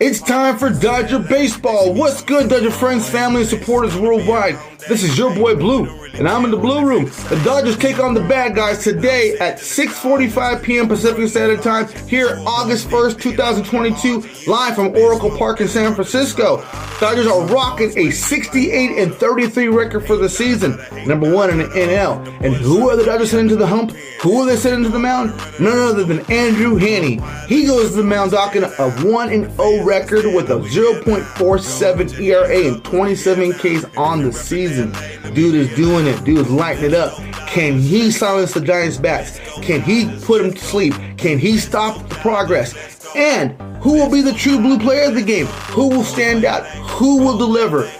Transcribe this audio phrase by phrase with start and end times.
[0.00, 1.92] It's time for Dodger Baseball.
[1.94, 4.56] What's good, Dodger friends, family, and supporters worldwide?
[4.88, 7.04] This is your boy Blue, and I'm in the Blue Room.
[7.04, 10.88] The Dodgers take on the bad guys today at 6:45 p.m.
[10.88, 16.64] Pacific Standard Time here, August 1st, 2022, live from Oracle Park in San Francisco.
[17.00, 21.66] Dodgers are rocking a 68 and 33 record for the season, number one in the
[21.66, 22.26] NL.
[22.40, 23.92] And who are the Dodgers sending to the hump?
[24.22, 25.34] Who are they sending to the mound?
[25.60, 27.20] None other than Andrew Heaney.
[27.46, 32.68] He goes to the mound docking a 1 and 0 record with a 0.47 ERA
[32.68, 34.92] and 27 Ks on the season.
[35.34, 36.22] Dude is doing it.
[36.24, 37.16] Dude is lighting it up.
[37.48, 39.38] Can he silence the Giants' bats?
[39.62, 40.94] Can he put them to sleep?
[41.16, 42.74] Can he stop the progress?
[43.14, 45.46] And who will be the true blue player of the game?
[45.46, 46.66] Who will stand out?
[46.66, 47.90] Who will deliver?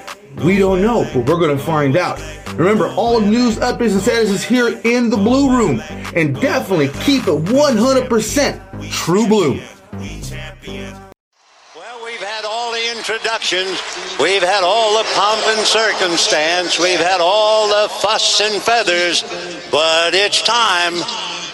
[0.44, 2.20] We don't know, but we're going to find out.
[2.54, 5.80] Remember, all news, updates, and status is here in the Blue Room.
[6.14, 9.60] And definitely keep it 100% true blue.
[13.08, 13.80] Introductions.
[14.20, 16.78] We've had all the pomp and circumstance.
[16.78, 19.22] We've had all the fuss and feathers.
[19.70, 20.94] But it's time.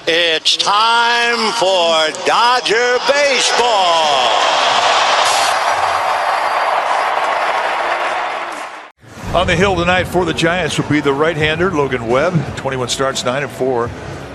[0.06, 4.30] It's time for Dodger Baseball.
[9.38, 13.24] On the hill tonight for the Giants will be the right-hander Logan Webb, 21 starts,
[13.24, 13.90] 9 and 4,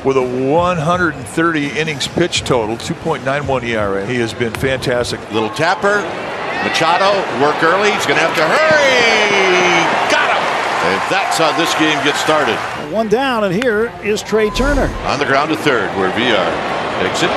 [0.05, 4.05] with a 130 innings pitch total, 2.91 ERA.
[4.05, 5.19] He has been fantastic.
[5.31, 6.01] Little tapper,
[6.63, 7.91] Machado work early.
[7.91, 9.39] He's going to have to hurry.
[10.11, 10.43] Got him.
[10.91, 12.57] And that's how this game gets started.
[12.93, 14.87] One down, and here is Trey Turner.
[15.07, 16.49] On the ground to third, where Villar
[16.99, 17.31] takes it,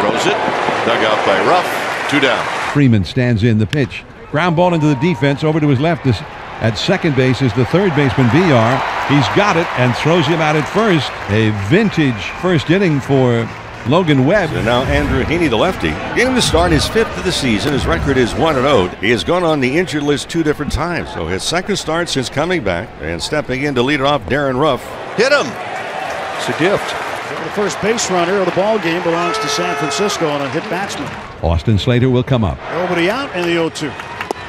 [0.00, 0.38] throws it,
[0.86, 2.44] dug out by Ruf, two down.
[2.72, 4.04] Freeman stands in the pitch.
[4.30, 6.04] Ground ball into the defense over to his left.
[6.04, 6.20] This
[6.60, 8.80] at second base is the third baseman Villar.
[9.08, 11.10] He's got it and throws him out at first.
[11.30, 13.48] A vintage first inning for
[13.86, 14.50] Logan Webb.
[14.50, 17.72] And now Andrew Heaney, the lefty, getting to start his fifth of the season.
[17.72, 18.88] His record is 1 0.
[19.00, 21.12] He has gone on the injured list two different times.
[21.12, 24.82] So his second start since coming back and stepping in to lead off Darin Ruf.
[25.16, 25.46] Hit him.
[26.36, 26.88] It's a gift.
[27.44, 30.62] The first base runner of the ball game belongs to San Francisco on a hit
[30.64, 31.08] batsman.
[31.42, 32.58] Austin Slater will come up.
[32.72, 33.88] Nobody out in the 0 2.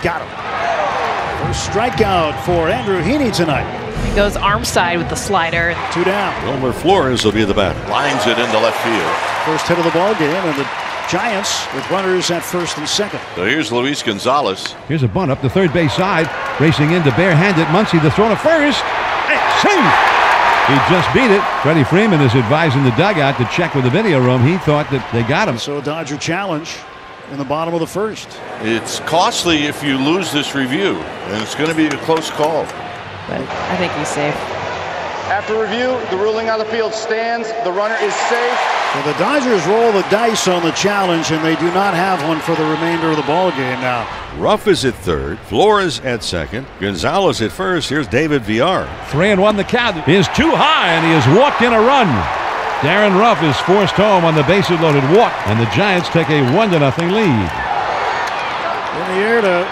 [0.01, 1.45] Got him.
[1.45, 3.84] First strikeout for Andrew Heaney tonight.
[4.03, 5.75] He goes arm side with the slider.
[5.91, 6.33] Two down.
[6.45, 7.79] Wilmer Flores will be the batter.
[7.89, 9.15] Lines it into left field.
[9.45, 10.67] First hit of the ball game, and the
[11.09, 13.19] Giants with runners at first and second.
[13.35, 14.73] So here's Luis Gonzalez.
[14.87, 16.27] Here's a bunt up the third base side.
[16.59, 17.67] Racing into barehanded.
[17.67, 18.79] Muncy the throw to first.
[19.61, 20.15] Safe!
[20.67, 21.43] He just beat it.
[21.61, 24.41] Freddie Freeman is advising the dugout to check with the video room.
[24.43, 25.59] He thought that they got him.
[25.59, 26.75] So a Dodger challenge
[27.29, 28.27] in the bottom of the first.
[28.61, 32.65] It's costly if you lose this review, and it's going to be a close call.
[33.27, 34.35] But I think he's safe.
[35.25, 37.47] After review, the ruling on the field stands.
[37.63, 38.59] The runner is safe.
[38.93, 42.39] So the Dodgers roll the dice on the challenge, and they do not have one
[42.39, 44.07] for the remainder of the ball game now.
[44.37, 47.89] Ruf is at third, Flores at second, Gonzalez at first.
[47.89, 48.87] Here's David Villar.
[49.07, 52.07] Three and one the count is too high, and he has walked in a run.
[52.83, 56.43] Darin Ruf is forced home on the bases loaded walk, and the Giants take a
[56.55, 57.25] one to nothing lead.
[57.25, 59.67] In the air to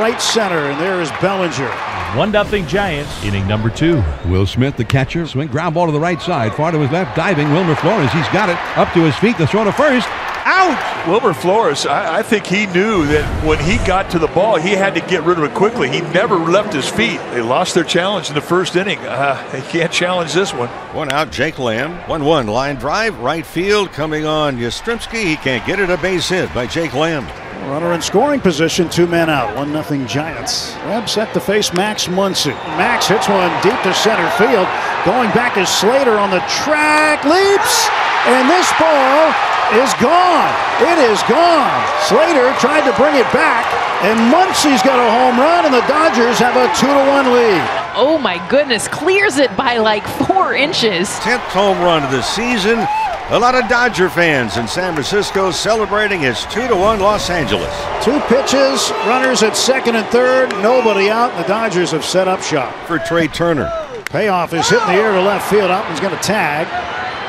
[0.00, 1.95] right center, and there is Bellinger.
[2.14, 4.02] 1 0 Giants, inning number two.
[4.26, 7.16] Will Smith, the catcher, swing ground ball to the right side, far to his left,
[7.16, 7.50] diving.
[7.52, 9.36] Wilmer Flores, he's got it up to his feet.
[9.36, 10.08] The throw to first.
[10.48, 11.08] Out!
[11.08, 14.70] Wilmer Flores, I, I, think he knew that when he got to the ball, he
[14.70, 15.90] had to get rid of it quickly.
[15.90, 17.18] He never left his feet.
[17.32, 18.98] They lost their challenge in the first inning.
[19.00, 20.68] Uh, they can't challenge this one.
[20.94, 21.96] One out, Jake Lamb.
[22.08, 25.24] 1 1 line drive, right field coming on Yastrzemski.
[25.24, 25.90] He can't get it.
[25.90, 27.26] A base hit by Jake Lamb.
[27.64, 30.76] Runner in scoring position, two men out, one nothing Giants.
[30.86, 32.54] Webb set to face Max Muncy.
[32.78, 34.68] Max hits one deep to center field.
[35.04, 37.88] Going back is Slater on the track, leaps,
[38.30, 39.34] and this ball
[39.82, 40.52] is gone.
[40.78, 41.74] It is gone.
[42.06, 43.66] Slater tried to bring it back,
[44.04, 47.62] and Muncy's got a home run, and the Dodgers have a two to one lead.
[47.98, 51.08] Oh my goodness, clears it by like four inches.
[51.18, 52.86] 10th home run of the season.
[53.30, 57.74] A lot of Dodger fans in San Francisco celebrating his 2 to 1 Los Angeles.
[57.98, 61.36] Two pitches, runners at second and third, nobody out.
[61.36, 62.72] The Dodgers have set up shop.
[62.86, 63.66] For Trey Turner.
[64.04, 65.72] Payoff is hit in the air to left field.
[65.72, 66.70] Outman's going to tag.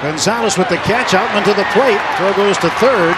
[0.04, 1.18] Gonzalez with the catch.
[1.18, 1.98] Outman to the plate.
[2.22, 3.18] Throw goes to third.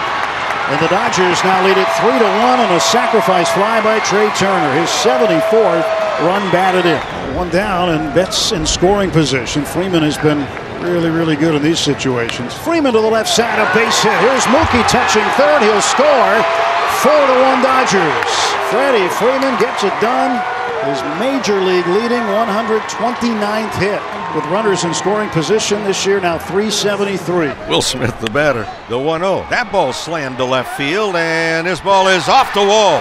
[0.72, 4.32] And the Dodgers now lead it 3 to 1 on a sacrifice fly by Trey
[4.40, 4.72] Turner.
[4.80, 5.84] His 74th
[6.24, 7.36] run batted in.
[7.36, 9.66] One down and Betts in scoring position.
[9.66, 10.40] Freeman has been
[10.80, 12.54] really, really good in these situations.
[12.54, 14.16] Freeman to the left side, a base hit.
[14.20, 15.62] Here's Mookie touching third.
[15.62, 16.34] He'll score.
[17.04, 18.32] Four to one Dodgers.
[18.68, 20.40] Freddie Freeman gets it done
[20.84, 24.00] his major league leading 129th hit.
[24.34, 27.68] With runners in scoring position this year, now 373.
[27.68, 29.46] Will Smith, the batter, the 1 0.
[29.50, 33.00] That ball slammed to left field, and this ball is off the wall.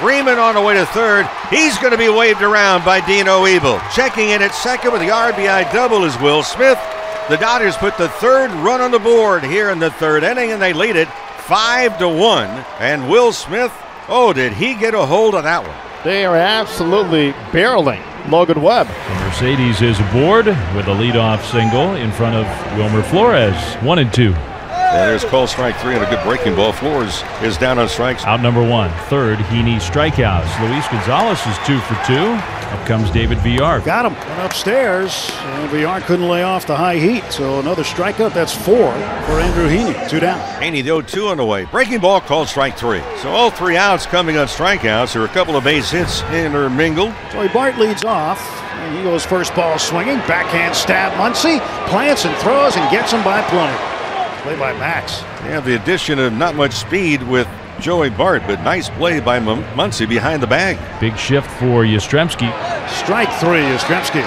[0.00, 1.28] Freeman on the way to third.
[1.50, 3.80] He's going to be waved around by Dino Ebel.
[3.94, 6.78] Checking in at second with the RBI double is Will Smith.
[7.28, 10.60] The Dodgers put the third run on the board here in the third inning, and
[10.60, 11.08] they lead it
[11.38, 12.48] five to one.
[12.80, 13.72] And Will Smith,
[14.08, 15.76] oh, did he get a hold of that one?
[16.04, 18.88] They are absolutely barreling Logan Webb.
[18.88, 23.56] The Mercedes is aboard with a leadoff single in front of Wilmer Flores.
[23.76, 24.34] One and two.
[24.92, 26.70] And there's call strike three on a good breaking ball.
[26.70, 28.24] Flores is down on strikes.
[28.24, 28.90] Out number one.
[29.08, 30.68] Third, Heaney strikeouts.
[30.68, 32.38] Luis Gonzalez is two for two.
[32.72, 33.80] Up comes David Villar.
[33.80, 34.12] Got him.
[34.12, 37.24] Went upstairs, and Villar couldn't lay off the high heat.
[37.30, 38.34] So another strikeout.
[38.34, 40.10] That's four for Andrew Heaney.
[40.10, 40.38] Two down.
[40.60, 41.64] Heaney, the 0-2 on the way.
[41.64, 43.00] Breaking ball called strike three.
[43.22, 45.14] So all three outs coming on strikeouts.
[45.14, 47.14] There are a couple of base hits intermingled.
[47.30, 48.40] Joey Bart leads off.
[48.72, 50.18] And he goes first ball swinging.
[50.28, 51.12] Backhand stab.
[51.12, 53.91] Muncy plants and throws and gets him by plenty.
[54.42, 55.22] Play by Max.
[55.44, 57.48] Yeah, the addition of not much speed with
[57.80, 59.46] Joey Bart, but nice play by M-
[59.76, 60.78] Muncy behind the bag.
[61.00, 62.50] Big shift for Yastrzemski.
[62.88, 63.60] Strike three.
[63.62, 64.22] Yastrzemski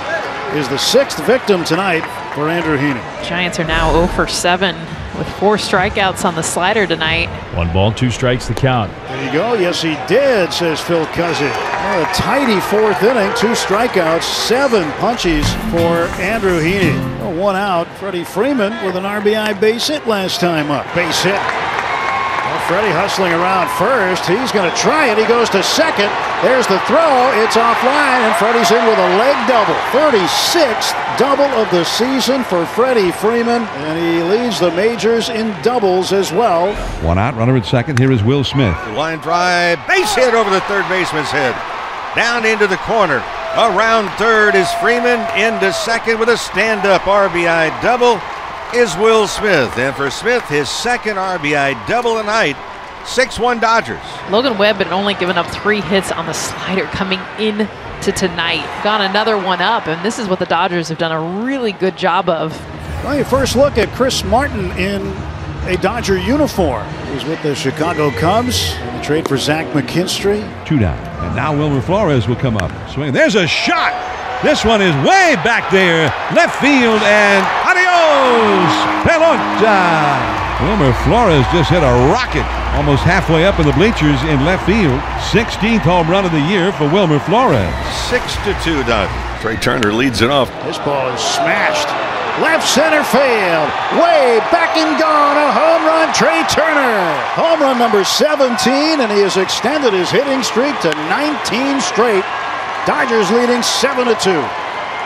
[0.56, 2.02] is the sixth victim tonight
[2.34, 3.02] for Andrew Heaney.
[3.28, 4.76] Giants are now 0 for 7
[5.18, 7.28] with four strikeouts on the slider tonight.
[7.56, 8.92] One ball, two strikes the count.
[9.08, 9.54] There you go.
[9.54, 11.50] Yes, he did, says Phil Cuzzi.
[11.52, 17.15] Oh, a tidy fourth inning, two strikeouts, seven punches for Andrew Heaney.
[17.36, 17.86] One out.
[17.98, 20.86] Freddie Freeman with an RBI base hit last time up.
[20.96, 21.36] Base hit.
[21.36, 24.24] Well, Freddie hustling around first.
[24.24, 25.18] He's going to try it.
[25.18, 26.08] He goes to second.
[26.40, 27.28] There's the throw.
[27.44, 29.76] It's offline, and Freddie's in with a leg double.
[29.92, 36.14] 36th double of the season for Freddie Freeman, and he leads the majors in doubles
[36.14, 36.74] as well.
[37.04, 38.00] One out, runner at second.
[38.00, 38.78] Here is Will Smith.
[38.96, 41.52] Line drive, base hit over the third baseman's head.
[42.16, 43.22] Down into the corner.
[43.56, 45.22] Around third is Freeman.
[45.40, 48.20] Into second with a stand up RBI double
[48.78, 49.78] is Will Smith.
[49.78, 52.58] And for Smith, his second RBI double tonight.
[53.06, 54.02] 6 1 Dodgers.
[54.30, 57.70] Logan Webb had only given up three hits on the slider coming in
[58.02, 58.66] to tonight.
[58.84, 61.98] Got another one up, and this is what the Dodgers have done a really good
[61.98, 62.52] job of.
[63.06, 65.02] Well, your first look at Chris Martin in
[65.68, 66.88] a Dodger uniform.
[67.12, 70.46] He's with the Chicago Cubs in the trade for Zach McKinstry.
[70.66, 70.98] Two down.
[71.26, 72.72] And now Wilmer Flores will come up.
[72.90, 73.12] Swing.
[73.12, 73.94] There's a shot.
[74.44, 76.06] This one is way back there.
[76.36, 78.74] Left field and adios.
[79.02, 80.22] Pelota.
[80.62, 82.46] Wilmer Flores just hit a rocket
[82.76, 85.00] almost halfway up in the bleachers in left field.
[85.34, 87.74] 16th home run of the year for Wilmer Flores.
[88.10, 89.42] 6 to 2 Dodgers.
[89.42, 90.52] Trey Turner leads it off.
[90.64, 91.88] This ball is smashed.
[92.42, 93.70] Left center field.
[93.96, 95.25] Way back and gone.
[96.16, 97.14] Trey Turner.
[97.36, 102.24] Home run number 17, and he has extended his hitting streak to 19 straight.
[102.88, 104.32] Dodgers leading 7 to 2.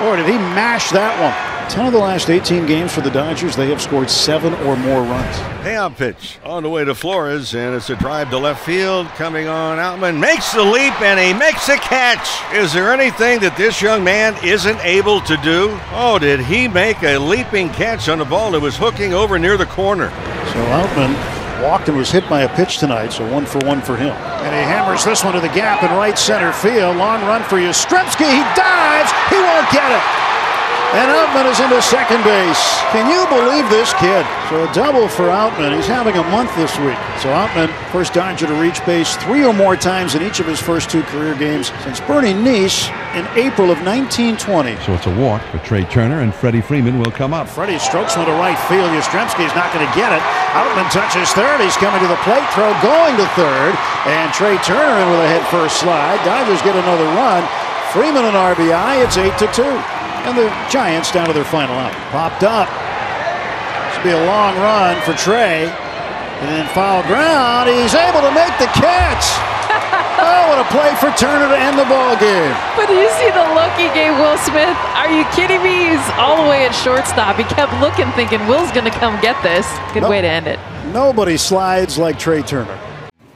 [0.06, 1.34] Boy, did he mash that one.
[1.72, 5.02] 10 of the last 18 games for the Dodgers, they have scored seven or more
[5.02, 5.36] runs.
[5.64, 9.08] Payout pitch on the way to Flores, and it's a drive to left field.
[9.10, 12.42] Coming on, Outman makes the leap and he makes a catch.
[12.54, 15.76] Is there anything that this young man isn't able to do?
[15.92, 19.58] Oh, did he make a leaping catch on a ball that was hooking over near
[19.58, 20.10] the corner?
[20.50, 21.14] So Outman
[21.62, 24.16] walked and was hit by a pitch tonight, so one for one for him.
[24.42, 26.98] And he hammers this one to the gap in right center field.
[26.98, 28.26] Long run for Yastrzemski.
[28.26, 29.12] He dives.
[29.30, 30.29] He won't get it.
[30.90, 32.58] And Outman is into second base.
[32.90, 34.26] Can you believe this kid?
[34.50, 35.76] So a double for Outman.
[35.78, 36.98] He's having a month this week.
[37.22, 40.60] So Outman, first Dodger to reach base three or more times in each of his
[40.60, 44.82] first two career games since Bernie Neis in April of 1920.
[44.82, 47.48] So it's a walk for Trey Turner, and Freddie Freeman will come up.
[47.48, 48.90] Freddie strokes one to right field.
[48.90, 50.26] Yastrzemski is not going to get it.
[50.58, 51.62] Outman touches third.
[51.62, 52.50] He's coming to the plate.
[52.58, 53.78] Throw going to third.
[54.10, 56.18] And Trey Turner in with a head first slide.
[56.26, 57.46] Dodgers get another run.
[57.94, 59.06] Freeman an RBI.
[59.06, 59.99] It's 8 to 2.
[60.28, 61.94] And the Giants down to their final out.
[62.12, 62.68] Popped up.
[62.68, 65.68] This will be a long run for Trey.
[65.68, 67.68] And then foul ground.
[67.70, 69.26] He's able to make the catch.
[70.24, 72.54] oh, what a play for Turner to end the ball game.
[72.78, 74.78] But do you see the look he gave Will Smith?
[74.96, 75.92] Are you kidding me?
[75.92, 77.36] He's all the way at shortstop.
[77.36, 79.68] He kept looking, thinking Will's going to come get this.
[79.94, 80.12] Good Nope.
[80.12, 80.60] way to end it.
[80.94, 82.78] Nobody slides like Trey Turner.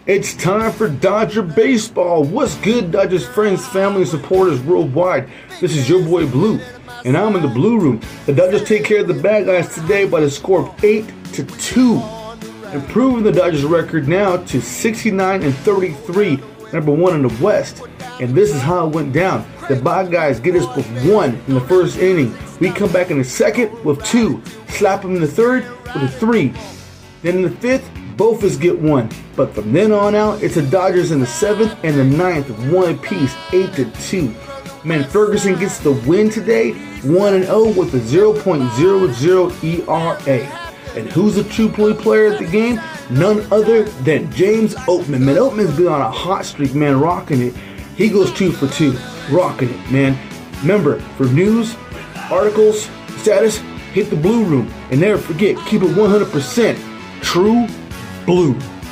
[0.05, 2.25] It's time for Dodger Baseball.
[2.25, 5.29] What's good, Dodgers friends, family, and supporters worldwide?
[5.62, 6.60] This is your boy Blue,
[7.05, 8.01] and I'm in the Blue Room.
[8.25, 11.05] The Dodgers take care of the bad guys today by the score of 8
[11.36, 12.03] to 2,
[12.74, 16.38] improving the Dodgers record now to 69 and 33,
[16.74, 17.81] number one in the West.
[18.19, 19.50] And this is how it went down.
[19.69, 22.38] The bad guys get us with one in the first inning.
[22.60, 26.10] We come back in the second with two, slap them in the third with a
[26.10, 26.53] three.
[27.22, 29.10] Then in the fifth, Both get one.
[29.36, 32.93] But from then on out, it's the Dodgers in the seventh and the ninth, one
[32.93, 34.36] apiece, eight to two.
[34.84, 40.60] Man, Ferguson gets the win today, 1 and 0 with a 0.00 ERA.
[40.98, 42.79] And who's the true point player at the game?
[43.10, 45.22] None other than James Oatman.
[45.22, 47.55] Man, Oatman's been on a hot streak, man, rocking it.
[47.96, 48.98] He goes two for two,
[49.32, 50.17] rocking it, man.
[50.62, 51.75] Remember, for news,
[52.29, 53.58] articles, status,
[53.93, 54.72] hit the blue room.
[54.91, 57.67] And never forget, keep it 100% true
[58.25, 58.82] blue.